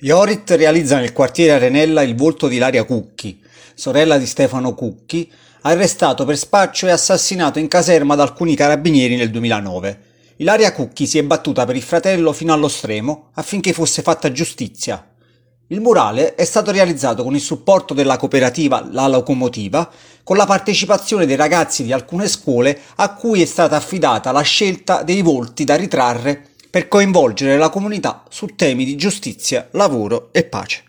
[0.00, 3.42] Iorit realizza nel quartiere Arenella il volto di Ilaria Cucchi,
[3.74, 5.28] sorella di Stefano Cucchi,
[5.62, 10.00] arrestato per spaccio e assassinato in caserma da alcuni carabinieri nel 2009.
[10.36, 15.04] Ilaria Cucchi si è battuta per il fratello fino allo stremo affinché fosse fatta giustizia.
[15.66, 19.90] Il murale è stato realizzato con il supporto della cooperativa La Locomotiva,
[20.22, 25.02] con la partecipazione dei ragazzi di alcune scuole a cui è stata affidata la scelta
[25.02, 30.87] dei volti da ritrarre per coinvolgere la comunità su temi di giustizia, lavoro e pace.